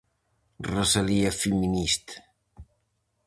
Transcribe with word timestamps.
Rosalía 0.73 1.31
feminista. 1.43 2.15